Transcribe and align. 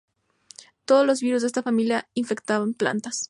Todos 0.85 1.05
los 1.05 1.21
virus 1.21 1.41
de 1.43 1.47
esta 1.49 1.61
familia 1.61 2.09
infectan 2.15 2.73
plantas. 2.73 3.19